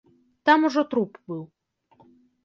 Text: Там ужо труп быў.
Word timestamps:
Там 0.49 0.63
ужо 0.69 0.83
труп 0.93 1.19
быў. 1.31 1.43